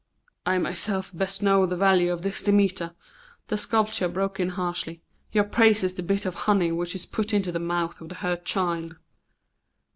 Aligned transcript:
"I 0.47 0.57
myself 0.57 1.15
best 1.15 1.43
know 1.43 1.67
the 1.67 1.77
value 1.77 2.11
of 2.11 2.23
this 2.23 2.41
Demeter," 2.41 2.95
the 3.49 3.55
sculptor 3.55 4.07
broke 4.07 4.39
in 4.39 4.49
harshly. 4.49 5.03
"Your 5.31 5.43
praise 5.43 5.83
is 5.83 5.93
the 5.93 6.01
bit 6.01 6.25
of 6.25 6.33
honey 6.33 6.71
which 6.71 6.95
is 6.95 7.05
put 7.05 7.35
into 7.35 7.51
the 7.51 7.59
mouth 7.59 8.01
of 8.01 8.09
the 8.09 8.15
hurt 8.15 8.43
child." 8.43 8.95